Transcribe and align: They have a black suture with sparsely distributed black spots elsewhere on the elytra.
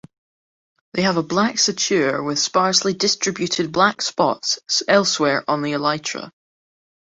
They 0.95 1.03
have 1.03 1.17
a 1.17 1.21
black 1.21 1.59
suture 1.59 2.23
with 2.23 2.39
sparsely 2.39 2.95
distributed 2.95 3.71
black 3.71 4.01
spots 4.01 4.57
elsewhere 4.87 5.43
on 5.47 5.61
the 5.61 5.73
elytra. 5.73 6.31